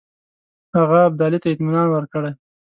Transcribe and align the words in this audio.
هغه 0.77 0.97
ابدالي 1.09 1.37
ته 1.41 1.47
اطمینان 1.49 1.87
ورکړی. 1.91 2.31